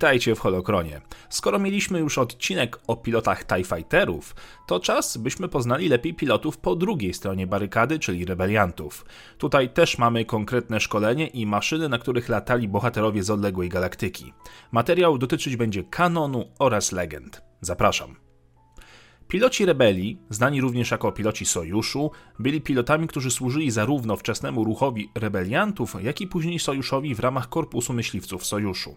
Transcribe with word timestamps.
Witajcie 0.00 0.34
w 0.34 0.40
Holokronie. 0.40 1.00
Skoro 1.28 1.58
mieliśmy 1.58 1.98
już 1.98 2.18
odcinek 2.18 2.78
o 2.86 2.96
pilotach 2.96 3.46
TIE 3.46 3.64
Fighterów, 3.64 4.34
to 4.66 4.80
czas 4.80 5.16
byśmy 5.16 5.48
poznali 5.48 5.88
lepiej 5.88 6.14
pilotów 6.14 6.58
po 6.58 6.76
drugiej 6.76 7.14
stronie 7.14 7.46
barykady, 7.46 7.98
czyli 7.98 8.24
rebeliantów. 8.24 9.04
Tutaj 9.38 9.70
też 9.70 9.98
mamy 9.98 10.24
konkretne 10.24 10.80
szkolenie 10.80 11.26
i 11.26 11.46
maszyny, 11.46 11.88
na 11.88 11.98
których 11.98 12.28
latali 12.28 12.68
bohaterowie 12.68 13.22
z 13.22 13.30
odległej 13.30 13.68
galaktyki. 13.68 14.32
Materiał 14.72 15.18
dotyczyć 15.18 15.56
będzie 15.56 15.84
kanonu 15.84 16.44
oraz 16.58 16.92
legend. 16.92 17.42
Zapraszam. 17.60 18.29
Piloci 19.30 19.64
rebelii, 19.64 20.18
znani 20.30 20.60
również 20.60 20.90
jako 20.90 21.12
piloci 21.12 21.46
sojuszu, 21.46 22.10
byli 22.38 22.60
pilotami, 22.60 23.06
którzy 23.06 23.30
służyli 23.30 23.70
zarówno 23.70 24.16
wczesnemu 24.16 24.64
ruchowi 24.64 25.10
rebeliantów, 25.14 25.96
jak 26.02 26.20
i 26.20 26.26
później 26.26 26.58
sojuszowi 26.58 27.14
w 27.14 27.20
ramach 27.20 27.48
korpusu 27.48 27.92
myśliwców 27.92 28.46
sojuszu. 28.46 28.96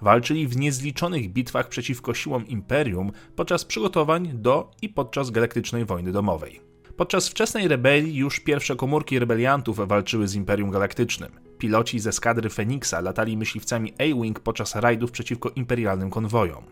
Walczyli 0.00 0.48
w 0.48 0.56
niezliczonych 0.56 1.32
bitwach 1.32 1.68
przeciwko 1.68 2.14
siłom 2.14 2.46
imperium 2.46 3.12
podczas 3.36 3.64
przygotowań 3.64 4.30
do 4.34 4.70
i 4.82 4.88
podczas 4.88 5.30
galaktycznej 5.30 5.84
wojny 5.84 6.12
domowej. 6.12 6.60
Podczas 6.96 7.28
wczesnej 7.28 7.68
rebelii 7.68 8.14
już 8.14 8.40
pierwsze 8.40 8.76
komórki 8.76 9.18
rebeliantów 9.18 9.88
walczyły 9.88 10.28
z 10.28 10.34
Imperium 10.34 10.70
Galaktycznym. 10.70 11.32
Piloci 11.58 11.98
ze 12.00 12.12
skadry 12.12 12.50
Feniksa 12.50 13.00
latali 13.00 13.36
myśliwcami 13.36 13.94
A-Wing 13.98 14.40
podczas 14.40 14.76
rajdów 14.76 15.10
przeciwko 15.10 15.50
imperialnym 15.50 16.10
konwojom. 16.10 16.64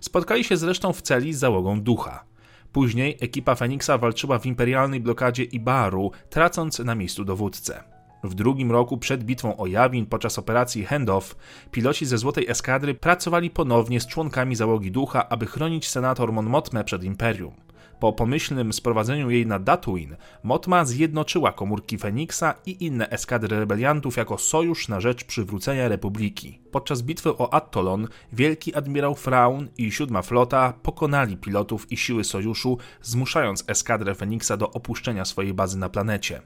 Spotkali 0.00 0.44
się 0.44 0.56
zresztą 0.56 0.92
w 0.92 1.02
celi 1.02 1.32
z 1.32 1.38
załogą 1.38 1.80
Ducha. 1.80 2.24
Później 2.72 3.16
ekipa 3.20 3.54
Feniksa 3.54 3.98
walczyła 3.98 4.38
w 4.38 4.46
imperialnej 4.46 5.00
blokadzie 5.00 5.44
Ibaru, 5.44 6.10
tracąc 6.30 6.78
na 6.78 6.94
miejscu 6.94 7.24
dowódcę. 7.24 7.84
W 8.24 8.34
drugim 8.34 8.72
roku 8.72 8.98
przed 8.98 9.24
bitwą 9.24 9.56
o 9.56 9.66
Jawin 9.66 10.06
podczas 10.06 10.38
operacji 10.38 10.84
Handoff 10.84 11.36
piloci 11.70 12.06
ze 12.06 12.18
Złotej 12.18 12.48
Eskadry 12.48 12.94
pracowali 12.94 13.50
ponownie 13.50 14.00
z 14.00 14.06
członkami 14.06 14.56
załogi 14.56 14.90
Ducha, 14.90 15.28
aby 15.28 15.46
chronić 15.46 15.88
senator 15.88 16.32
Mon 16.32 16.46
Mothmę 16.46 16.84
przed 16.84 17.04
Imperium. 17.04 17.67
Po 18.00 18.12
pomyślnym 18.12 18.72
sprowadzeniu 18.72 19.30
jej 19.30 19.46
na 19.46 19.58
Datuin, 19.58 20.16
Motma 20.42 20.84
zjednoczyła 20.84 21.52
komórki 21.52 21.98
Feniksa 21.98 22.54
i 22.66 22.84
inne 22.84 23.10
eskadry 23.10 23.58
rebeliantów 23.58 24.16
jako 24.16 24.38
sojusz 24.38 24.88
na 24.88 25.00
rzecz 25.00 25.24
przywrócenia 25.24 25.88
Republiki. 25.88 26.60
Podczas 26.70 27.02
bitwy 27.02 27.30
o 27.30 27.54
Attolon 27.54 28.08
wielki 28.32 28.74
admirał 28.74 29.14
Fraun 29.14 29.68
i 29.78 29.92
siódma 29.92 30.22
flota 30.22 30.72
pokonali 30.82 31.36
pilotów 31.36 31.92
i 31.92 31.96
siły 31.96 32.24
sojuszu, 32.24 32.78
zmuszając 33.02 33.64
eskadrę 33.66 34.14
Feniksa 34.14 34.56
do 34.56 34.70
opuszczenia 34.70 35.24
swojej 35.24 35.54
bazy 35.54 35.78
na 35.78 35.88
planecie. 35.88 36.42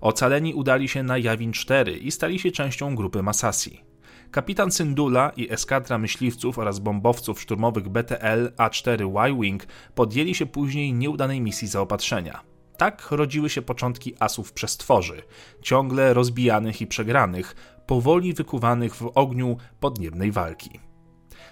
Ocaleni 0.00 0.54
udali 0.54 0.88
się 0.88 1.02
na 1.02 1.18
Jawin 1.18 1.52
4 1.52 1.98
i 1.98 2.10
stali 2.10 2.38
się 2.38 2.50
częścią 2.50 2.94
grupy 2.94 3.22
Masasi. 3.22 3.89
Kapitan 4.30 4.70
Syndula 4.70 5.32
i 5.36 5.52
eskadra 5.52 5.98
myśliwców 5.98 6.58
oraz 6.58 6.78
bombowców 6.78 7.40
szturmowych 7.40 7.88
BTL 7.88 8.52
A4 8.56 9.28
Y-Wing 9.28 9.66
podjęli 9.94 10.34
się 10.34 10.46
później 10.46 10.92
nieudanej 10.92 11.40
misji 11.40 11.68
zaopatrzenia. 11.68 12.40
Tak 12.76 13.10
rodziły 13.10 13.50
się 13.50 13.62
początki 13.62 14.14
asów 14.20 14.52
przestworzy, 14.52 15.22
ciągle 15.62 16.14
rozbijanych 16.14 16.80
i 16.80 16.86
przegranych, 16.86 17.54
powoli 17.86 18.32
wykuwanych 18.34 18.94
w 18.94 19.10
ogniu 19.14 19.56
podniebnej 19.80 20.32
walki. 20.32 20.80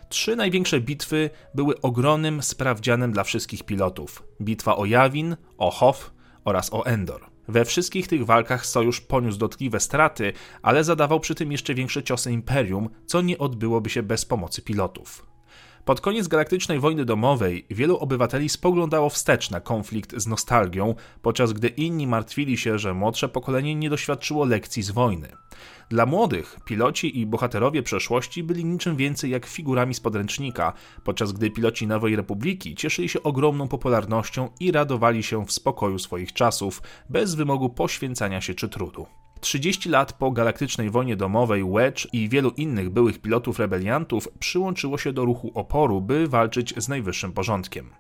Trzy 0.09 0.37
największe 0.37 0.81
bitwy 0.81 1.31
były 1.55 1.81
ogromnym 1.81 2.43
sprawdzianem 2.43 3.13
dla 3.13 3.25
wszystkich 3.25 3.63
pilotów: 3.63 4.23
bitwa 4.43 4.77
o 4.77 4.85
Jawin, 4.85 5.37
o 5.59 5.71
Hof 5.71 6.13
oraz 6.45 6.73
o 6.73 6.87
Endor. 6.87 7.38
We 7.49 7.65
wszystkich 7.65 8.09
tych 8.09 8.27
walkach 8.27 8.67
sojusz 8.67 9.01
poniósł 9.01 9.39
dotkliwe 9.39 9.81
straty, 9.81 10.33
ale 10.63 10.85
zadawał 10.85 11.21
przy 11.21 11.35
tym 11.35 11.53
jeszcze 11.53 11.75
większe 11.75 12.03
ciosy 12.03 12.33
imperium, 12.33 12.89
co 13.07 13.21
nie 13.21 13.39
odbyłoby 13.39 13.91
się 13.91 14.03
bez 14.03 14.25
pomocy 14.25 14.63
pilotów. 14.63 15.28
Pod 15.89 16.01
koniec 16.01 16.29
galaktycznej 16.29 16.81
wojny 16.81 17.05
domowej 17.05 17.67
wielu 17.71 17.97
obywateli 17.99 18.49
spoglądało 18.49 19.11
wstecz 19.11 19.51
na 19.51 19.61
konflikt 19.61 20.17
z 20.17 20.27
nostalgią, 20.27 20.95
podczas 21.23 21.53
gdy 21.53 21.69
inni 21.69 22.07
martwili 22.07 22.57
się, 22.57 22.79
że 22.79 22.95
młodsze 22.95 23.29
pokolenie 23.29 23.75
nie 23.75 23.91
doświadczyło 23.91 24.45
lekcji 24.45 24.83
z 24.83 24.91
wojny. 24.91 25.29
Dla 25.89 26.07
młodych 26.07 26.57
piloci 26.65 27.21
i 27.21 27.27
bohaterowie 27.27 27.83
przeszłości 27.83 28.43
byli 28.43 28.65
niczym 28.65 28.97
więcej 28.97 29.31
jak 29.31 29.47
figurami 29.47 29.95
z 29.95 30.01
podręcznika, 30.01 30.73
podczas 31.05 31.33
gdy 31.33 31.51
piloci 31.51 31.87
Nowej 31.87 32.17
Republiki 32.17 32.75
cieszyli 32.75 33.09
się 33.09 33.23
ogromną 33.23 33.69
popularnością 33.69 34.49
i 34.61 34.73
radowali 34.73 35.23
się 35.23 35.47
w 35.47 35.53
spokoju 35.53 35.99
swoich 35.99 36.33
czasów, 36.33 36.83
bez 37.09 37.35
wymogu 37.35 37.71
poświęcania 37.71 38.41
się 38.41 38.55
czy 38.55 38.69
trudu. 38.69 39.07
30 39.41 39.89
lat 39.89 40.13
po 40.13 40.31
galaktycznej 40.31 40.91
wojnie 40.91 41.17
domowej 41.17 41.65
Wedge 41.65 42.07
i 42.13 42.29
wielu 42.29 42.51
innych 42.51 42.91
byłych 42.91 43.19
pilotów 43.19 43.59
rebeliantów 43.59 44.29
przyłączyło 44.39 44.99
się 44.99 45.13
do 45.13 45.25
ruchu 45.25 45.53
oporu, 45.55 46.01
by 46.01 46.29
walczyć 46.29 46.75
z 46.77 46.89
najwyższym 46.89 47.33
porządkiem. 47.33 47.91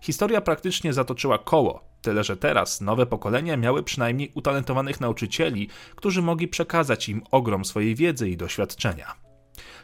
Historia 0.00 0.40
praktycznie 0.40 0.92
zatoczyła 0.92 1.38
koło, 1.38 1.84
tyle 2.02 2.24
że 2.24 2.36
teraz 2.36 2.80
nowe 2.80 3.06
pokolenia 3.06 3.56
miały 3.56 3.82
przynajmniej 3.82 4.32
utalentowanych 4.34 5.00
nauczycieli, 5.00 5.68
którzy 5.96 6.22
mogli 6.22 6.48
przekazać 6.48 7.08
im 7.08 7.22
ogrom 7.30 7.64
swojej 7.64 7.94
wiedzy 7.94 8.30
i 8.30 8.36
doświadczenia. 8.36 9.14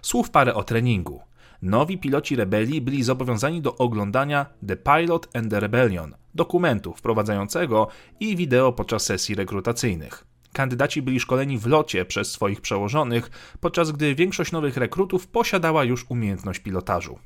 Słów 0.02 0.30
parę 0.30 0.54
o 0.54 0.64
treningu. 0.64 1.20
Nowi 1.62 1.98
piloci 1.98 2.36
rebelii 2.36 2.80
byli 2.80 3.02
zobowiązani 3.02 3.62
do 3.62 3.76
oglądania 3.76 4.46
The 4.68 4.76
Pilot 4.76 5.36
and 5.36 5.50
the 5.50 5.60
Rebellion, 5.60 6.14
dokumentu 6.34 6.94
wprowadzającego 6.94 7.88
i 8.20 8.36
wideo 8.36 8.72
podczas 8.72 9.04
sesji 9.04 9.34
rekrutacyjnych. 9.34 10.33
Kandydaci 10.54 11.02
byli 11.02 11.20
szkoleni 11.20 11.58
w 11.58 11.66
locie 11.66 12.04
przez 12.04 12.32
swoich 12.32 12.60
przełożonych, 12.60 13.30
podczas 13.60 13.92
gdy 13.92 14.14
większość 14.14 14.52
nowych 14.52 14.76
rekrutów 14.76 15.26
posiadała 15.26 15.84
już 15.84 16.06
umiejętność 16.08 16.60
pilotażu. 16.60 17.18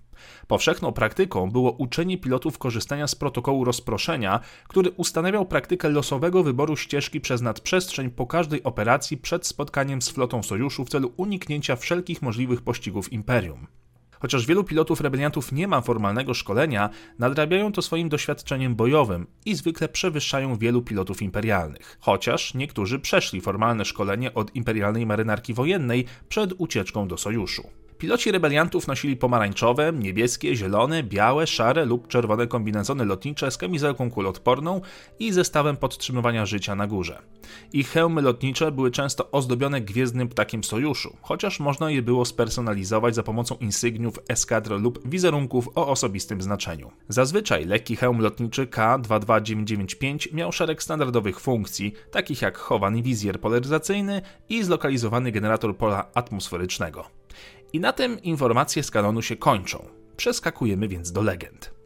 Powszechną 0.46 0.92
praktyką 0.92 1.50
było 1.50 1.72
uczenie 1.72 2.18
pilotów 2.18 2.58
korzystania 2.58 3.06
z 3.06 3.14
protokołu 3.14 3.64
rozproszenia, 3.64 4.40
który 4.68 4.90
ustanawiał 4.90 5.46
praktykę 5.46 5.88
losowego 5.88 6.42
wyboru 6.42 6.76
ścieżki 6.76 7.20
przez 7.20 7.42
nadprzestrzeń 7.42 8.10
po 8.10 8.26
każdej 8.26 8.62
operacji 8.62 9.16
przed 9.16 9.46
spotkaniem 9.46 10.02
z 10.02 10.08
flotą 10.08 10.42
sojuszu 10.42 10.84
w 10.84 10.88
celu 10.88 11.12
uniknięcia 11.16 11.76
wszelkich 11.76 12.22
możliwych 12.22 12.62
pościgów 12.62 13.12
imperium. 13.12 13.66
Chociaż 14.20 14.46
wielu 14.46 14.64
pilotów 14.64 15.00
rebeliantów 15.00 15.52
nie 15.52 15.68
ma 15.68 15.80
formalnego 15.80 16.34
szkolenia, 16.34 16.90
nadrabiają 17.18 17.72
to 17.72 17.82
swoim 17.82 18.08
doświadczeniem 18.08 18.76
bojowym 18.76 19.26
i 19.44 19.54
zwykle 19.54 19.88
przewyższają 19.88 20.56
wielu 20.56 20.82
pilotów 20.82 21.22
imperialnych. 21.22 21.98
Chociaż 22.00 22.54
niektórzy 22.54 22.98
przeszli 22.98 23.40
formalne 23.40 23.84
szkolenie 23.84 24.34
od 24.34 24.56
imperialnej 24.56 25.06
marynarki 25.06 25.54
wojennej 25.54 26.04
przed 26.28 26.52
ucieczką 26.58 27.08
do 27.08 27.16
sojuszu. 27.18 27.68
Piloci 27.98 28.32
rebeliantów 28.32 28.86
nosili 28.86 29.16
pomarańczowe, 29.16 29.92
niebieskie, 29.92 30.56
zielone, 30.56 31.02
białe, 31.02 31.46
szare 31.46 31.84
lub 31.84 32.08
czerwone 32.08 32.46
kombinezony 32.46 33.04
lotnicze 33.04 33.50
z 33.50 33.56
kamizelką 33.56 34.10
kulotporną 34.10 34.80
i 35.18 35.32
zestawem 35.32 35.76
podtrzymywania 35.76 36.46
życia 36.46 36.74
na 36.74 36.86
górze. 36.86 37.22
Ich 37.72 37.88
hełmy 37.88 38.22
lotnicze 38.22 38.72
były 38.72 38.90
często 38.90 39.30
ozdobione 39.30 39.80
gwiezdnym 39.80 40.28
ptakiem 40.28 40.64
sojuszu, 40.64 41.16
chociaż 41.22 41.60
można 41.60 41.90
je 41.90 42.02
było 42.02 42.24
spersonalizować 42.24 43.14
za 43.14 43.22
pomocą 43.22 43.56
insygniów 43.60 44.18
eskadr 44.28 44.70
lub 44.80 45.08
wizerunków 45.08 45.68
o 45.74 45.88
osobistym 45.88 46.42
znaczeniu. 46.42 46.90
Zazwyczaj 47.08 47.64
lekki 47.64 47.96
hełm 47.96 48.20
lotniczy 48.20 48.66
K22995 48.66 50.34
miał 50.34 50.52
szereg 50.52 50.82
standardowych 50.82 51.40
funkcji, 51.40 51.92
takich 52.10 52.42
jak 52.42 52.58
chowany 52.58 53.02
wizjer 53.02 53.40
polaryzacyjny 53.40 54.22
i 54.48 54.62
zlokalizowany 54.62 55.32
generator 55.32 55.76
pola 55.76 56.10
atmosferycznego. 56.14 57.17
I 57.72 57.80
na 57.80 57.92
tym 57.92 58.22
informacje 58.22 58.82
z 58.82 58.90
kanonu 58.90 59.22
się 59.22 59.36
kończą. 59.36 59.88
Przeskakujemy 60.16 60.88
więc 60.88 61.12
do 61.12 61.22
legend. 61.22 61.78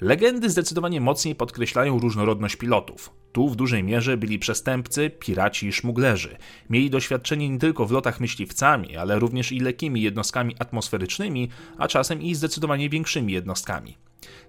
Legendy 0.00 0.50
zdecydowanie 0.50 1.00
mocniej 1.00 1.34
podkreślają 1.34 1.98
różnorodność 1.98 2.56
pilotów. 2.56 3.10
Tu 3.32 3.48
w 3.48 3.56
dużej 3.56 3.84
mierze 3.84 4.16
byli 4.16 4.38
przestępcy, 4.38 5.10
piraci 5.10 5.66
i 5.66 5.72
szmuglerzy. 5.72 6.36
Mieli 6.70 6.90
doświadczenie 6.90 7.48
nie 7.48 7.58
tylko 7.58 7.86
w 7.86 7.90
lotach 7.90 8.20
myśliwcami, 8.20 8.96
ale 8.96 9.18
również 9.18 9.52
i 9.52 9.60
lekkimi 9.60 10.02
jednostkami 10.02 10.56
atmosferycznymi, 10.58 11.48
a 11.78 11.88
czasem 11.88 12.22
i 12.22 12.34
zdecydowanie 12.34 12.88
większymi 12.88 13.32
jednostkami. 13.32 13.96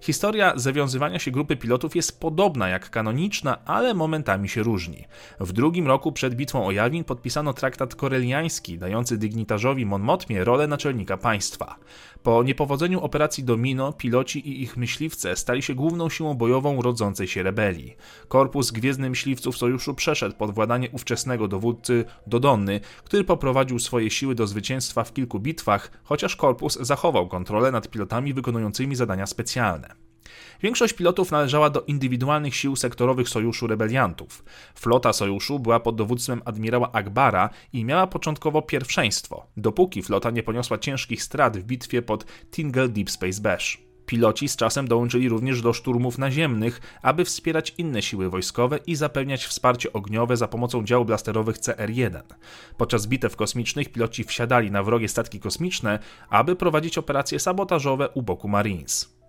Historia 0.00 0.52
zawiązywania 0.56 1.18
się 1.18 1.30
grupy 1.30 1.56
pilotów 1.56 1.96
jest 1.96 2.20
podobna 2.20 2.68
jak 2.68 2.90
kanoniczna, 2.90 3.64
ale 3.64 3.94
momentami 3.94 4.48
się 4.48 4.62
różni. 4.62 5.04
W 5.40 5.52
drugim 5.52 5.86
roku 5.86 6.12
przed 6.12 6.34
bitwą 6.34 6.66
o 6.66 6.72
Jawin 6.72 7.04
podpisano 7.04 7.52
traktat 7.52 7.94
koreliański, 7.94 8.78
dający 8.78 9.18
dygnitarzowi 9.18 9.86
Monmotmie 9.86 10.44
rolę 10.44 10.66
naczelnika 10.66 11.16
państwa. 11.16 11.76
Po 12.22 12.42
niepowodzeniu 12.42 13.00
operacji 13.00 13.44
Domino, 13.44 13.92
piloci 13.92 14.48
i 14.48 14.62
ich 14.62 14.76
myśliwce 14.76 15.36
stali 15.36 15.62
się 15.62 15.74
główną 15.74 16.08
siłą 16.08 16.34
bojową 16.34 16.82
rodzącej 16.82 17.28
się 17.28 17.42
rebelii. 17.42 17.96
Korpus 18.28 18.70
Gwiezdny 18.70 19.10
Myśliwców 19.10 19.56
Sojuszu 19.56 19.94
przeszedł 19.94 20.36
pod 20.36 20.54
władanie 20.54 20.90
ówczesnego 20.90 21.48
dowódcy 21.48 22.04
Dodonny, 22.26 22.80
który 23.04 23.24
poprowadził 23.24 23.78
swoje 23.78 24.10
siły 24.10 24.34
do 24.34 24.46
zwycięstwa 24.46 25.04
w 25.04 25.12
kilku 25.12 25.40
bitwach, 25.40 25.90
chociaż 26.04 26.36
korpus 26.36 26.78
zachował 26.80 27.28
kontrolę 27.28 27.72
nad 27.72 27.88
pilotami 27.88 28.34
wykonującymi 28.34 28.96
zadania 28.96 29.26
specjalne. 29.26 29.61
Większość 30.62 30.92
pilotów 30.92 31.30
należała 31.30 31.70
do 31.70 31.82
indywidualnych 31.82 32.56
sił 32.56 32.76
sektorowych 32.76 33.28
Sojuszu 33.28 33.66
Rebeliantów. 33.66 34.44
Flota 34.74 35.12
Sojuszu 35.12 35.58
była 35.58 35.80
pod 35.80 35.96
dowództwem 35.96 36.42
admirała 36.44 36.92
Akbara 36.92 37.50
i 37.72 37.84
miała 37.84 38.06
początkowo 38.06 38.62
pierwszeństwo, 38.62 39.46
dopóki 39.56 40.02
flota 40.02 40.30
nie 40.30 40.42
poniosła 40.42 40.78
ciężkich 40.78 41.22
strat 41.22 41.58
w 41.58 41.62
bitwie 41.62 42.02
pod 42.02 42.24
Tingle 42.50 42.88
Deep 42.88 43.10
Space 43.10 43.40
Bash. 43.40 43.78
Piloci 44.06 44.48
z 44.48 44.56
czasem 44.56 44.88
dołączyli 44.88 45.28
również 45.28 45.62
do 45.62 45.72
szturmów 45.72 46.18
naziemnych, 46.18 46.80
aby 47.02 47.24
wspierać 47.24 47.74
inne 47.78 48.02
siły 48.02 48.30
wojskowe 48.30 48.78
i 48.86 48.96
zapewniać 48.96 49.46
wsparcie 49.46 49.92
ogniowe 49.92 50.36
za 50.36 50.48
pomocą 50.48 50.84
dział 50.84 51.04
blasterowych 51.04 51.58
CR-1. 51.58 52.22
Podczas 52.76 53.06
bitew 53.06 53.36
kosmicznych 53.36 53.92
piloci 53.92 54.24
wsiadali 54.24 54.70
na 54.70 54.82
wrogie 54.82 55.08
statki 55.08 55.40
kosmiczne, 55.40 55.98
aby 56.30 56.56
prowadzić 56.56 56.98
operacje 56.98 57.38
sabotażowe 57.38 58.08
u 58.08 58.22
boku 58.22 58.48
Marines. 58.48 59.21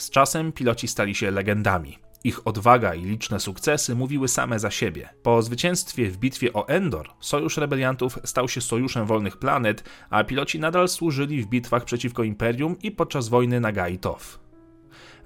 Z 0.00 0.10
czasem 0.10 0.52
piloci 0.52 0.88
stali 0.88 1.14
się 1.14 1.30
legendami. 1.30 1.98
Ich 2.24 2.46
odwaga 2.46 2.94
i 2.94 3.04
liczne 3.04 3.40
sukcesy 3.40 3.94
mówiły 3.94 4.28
same 4.28 4.58
za 4.58 4.70
siebie. 4.70 5.08
Po 5.22 5.42
zwycięstwie 5.42 6.10
w 6.10 6.16
bitwie 6.16 6.52
o 6.52 6.68
Endor, 6.68 7.08
Sojusz 7.20 7.56
Rebeliantów 7.56 8.18
stał 8.24 8.48
się 8.48 8.60
sojuszem 8.60 9.06
wolnych 9.06 9.36
planet, 9.36 9.84
a 10.10 10.24
piloci 10.24 10.60
nadal 10.60 10.88
służyli 10.88 11.42
w 11.42 11.46
bitwach 11.46 11.84
przeciwko 11.84 12.22
Imperium 12.22 12.76
i 12.82 12.90
podczas 12.90 13.28
wojny 13.28 13.60
na 13.60 13.72
Gaitow. 13.72 14.40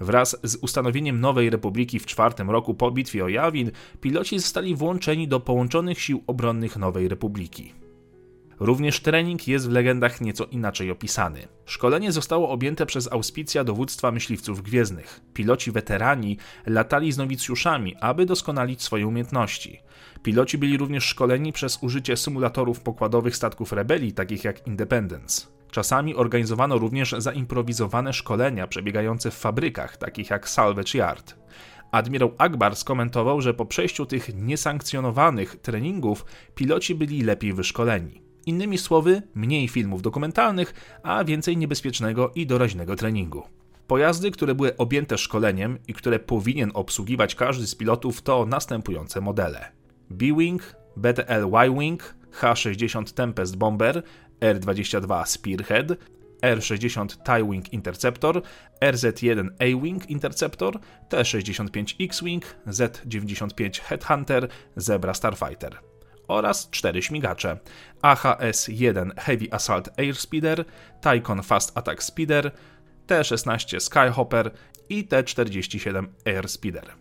Wraz 0.00 0.36
z 0.42 0.56
ustanowieniem 0.56 1.20
nowej 1.20 1.50
republiki 1.50 1.98
w 1.98 2.06
czwartym 2.06 2.50
roku 2.50 2.74
po 2.74 2.90
bitwie 2.90 3.24
o 3.24 3.28
Yavin, 3.28 3.70
piloci 4.00 4.38
zostali 4.38 4.74
włączeni 4.74 5.28
do 5.28 5.40
połączonych 5.40 6.00
sił 6.00 6.24
obronnych 6.26 6.76
Nowej 6.76 7.08
Republiki. 7.08 7.83
Również 8.64 9.00
trening 9.00 9.48
jest 9.48 9.68
w 9.68 9.72
legendach 9.72 10.20
nieco 10.20 10.44
inaczej 10.44 10.90
opisany. 10.90 11.48
Szkolenie 11.66 12.12
zostało 12.12 12.50
objęte 12.50 12.86
przez 12.86 13.12
auspicja 13.12 13.64
dowództwa 13.64 14.12
myśliwców 14.12 14.62
gwiezdnych. 14.62 15.20
Piloci 15.34 15.72
weterani 15.72 16.38
latali 16.66 17.12
z 17.12 17.18
nowicjuszami, 17.18 17.96
aby 18.00 18.26
doskonalić 18.26 18.82
swoje 18.82 19.06
umiejętności. 19.06 19.80
Piloci 20.22 20.58
byli 20.58 20.76
również 20.76 21.04
szkoleni 21.04 21.52
przez 21.52 21.78
użycie 21.82 22.16
symulatorów 22.16 22.80
pokładowych 22.80 23.36
statków 23.36 23.72
rebelii, 23.72 24.12
takich 24.12 24.44
jak 24.44 24.66
Independence. 24.66 25.46
Czasami 25.70 26.14
organizowano 26.14 26.78
również 26.78 27.14
zaimprowizowane 27.18 28.12
szkolenia 28.12 28.66
przebiegające 28.66 29.30
w 29.30 29.34
fabrykach, 29.34 29.96
takich 29.96 30.30
jak 30.30 30.48
Salvage 30.48 30.98
Yard. 30.98 31.36
Admirał 31.92 32.34
Akbar 32.38 32.76
skomentował, 32.76 33.40
że 33.40 33.54
po 33.54 33.66
przejściu 33.66 34.06
tych 34.06 34.34
niesankcjonowanych 34.34 35.56
treningów 35.56 36.24
piloci 36.54 36.94
byli 36.94 37.22
lepiej 37.22 37.52
wyszkoleni. 37.52 38.23
Innymi 38.46 38.78
słowy, 38.78 39.22
mniej 39.34 39.68
filmów 39.68 40.02
dokumentalnych, 40.02 40.74
a 41.02 41.24
więcej 41.24 41.56
niebezpiecznego 41.56 42.32
i 42.34 42.46
doraźnego 42.46 42.96
treningu. 42.96 43.42
Pojazdy, 43.86 44.30
które 44.30 44.54
były 44.54 44.76
objęte 44.76 45.18
szkoleniem 45.18 45.78
i 45.88 45.94
które 45.94 46.18
powinien 46.18 46.70
obsługiwać 46.74 47.34
każdy 47.34 47.66
z 47.66 47.74
pilotów, 47.74 48.22
to 48.22 48.46
następujące 48.46 49.20
modele: 49.20 49.72
B-Wing, 50.10 50.76
BTL 50.96 51.56
Y-Wing, 51.66 52.14
H-60 52.30 53.14
Tempest 53.14 53.56
Bomber, 53.56 54.02
R-22 54.40 55.26
Spearhead, 55.26 55.92
R-60 56.42 57.06
TIE 57.06 57.50
Wing 57.50 57.72
Interceptor, 57.72 58.42
RZ-1 58.80 59.48
A-Wing 59.58 60.10
Interceptor, 60.10 60.78
T-65 61.08 61.94
X-Wing, 62.00 62.44
Z-95 62.66 63.80
Headhunter, 63.80 64.48
Zebra 64.76 65.14
Starfighter 65.14 65.93
oraz 66.28 66.70
cztery 66.70 67.02
śmigacze 67.02 67.58
AHS-1 68.02 69.10
Heavy 69.18 69.46
Assault 69.50 69.90
Airspeeder, 69.98 70.64
Tycon 71.00 71.42
Fast 71.42 71.78
Attack 71.78 72.02
Speeder, 72.02 72.50
T-16 73.06 73.80
Skyhopper 73.80 74.50
i 74.88 75.04
T-47 75.04 76.06
Airspeeder. 76.26 76.92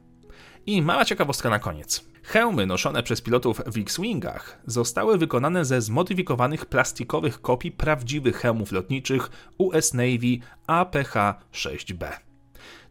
I 0.66 0.82
mała 0.82 1.06
ciekawostka 1.06 1.50
na 1.50 1.60
koniec. 1.60 2.06
Hełmy 2.24 2.66
noszone 2.66 3.04
przez 3.04 3.22
pilotów 3.22 3.62
w 3.66 3.78
X-Wingach 3.78 4.60
zostały 4.66 5.18
wykonane 5.18 5.66
ze 5.66 5.82
zmodyfikowanych 5.82 6.66
plastikowych 6.66 7.42
kopii 7.42 7.72
prawdziwych 7.72 8.38
hełmów 8.38 8.72
lotniczych 8.72 9.30
US 9.58 9.94
Navy 9.94 10.40
APH-6B. 10.68 12.08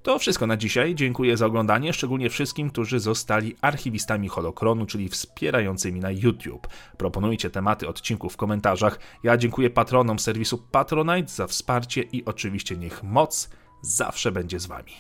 To 0.03 0.19
wszystko 0.19 0.47
na 0.47 0.57
dzisiaj. 0.57 0.95
Dziękuję 0.95 1.37
za 1.37 1.47
oglądanie, 1.47 1.93
szczególnie 1.93 2.31
wszystkim, 2.31 2.71
którzy 2.71 3.01
zostali 3.01 3.57
archiwistami 3.61 4.29
Holokronu, 4.29 4.87
czyli 4.87 5.09
wspierającymi 5.09 6.01
na 6.01 6.11
YouTube. 6.11 6.69
Proponujcie 6.97 7.51
tematy 7.51 7.89
odcinków 7.89 8.33
w 8.33 8.37
komentarzach. 8.37 8.99
Ja 9.23 9.37
dziękuję 9.37 9.71
patronom 9.71 10.19
serwisu 10.19 10.59
Patronite 10.59 11.33
za 11.33 11.47
wsparcie 11.47 12.03
i 12.03 12.25
oczywiście 12.25 12.77
niech 12.77 13.03
moc 13.03 13.51
zawsze 13.83 14.33
będzie 14.33 14.61
z 14.61 14.67
Wami. 14.67 14.93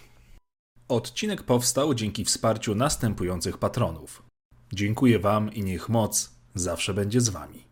Odcinek 0.88 1.42
powstał 1.42 1.94
dzięki 1.94 2.24
wsparciu 2.24 2.74
następujących 2.74 3.58
patronów. 3.58 4.22
Dziękuję 4.72 5.18
Wam 5.18 5.52
i 5.52 5.62
niech 5.62 5.88
moc 5.88 6.32
zawsze 6.54 6.94
będzie 6.94 7.20
z 7.20 7.28
Wami. 7.28 7.71